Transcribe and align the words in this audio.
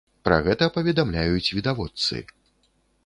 Пра 0.27 0.37
гэта 0.47 0.69
паведамляюць 0.77 1.53
відавочцы. 1.59 2.25